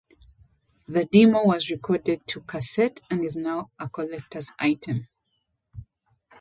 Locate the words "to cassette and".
2.25-3.23